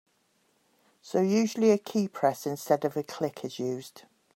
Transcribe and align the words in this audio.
So 1.03 1.21
usually 1.21 1.69
a 1.69 1.77
keypress 1.77 2.47
instead 2.47 2.85
of 2.85 2.97
a 2.97 3.03
click 3.03 3.45
is 3.45 3.59
used. 3.59 4.05